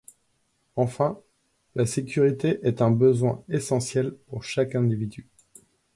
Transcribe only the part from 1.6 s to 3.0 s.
la sécurité est un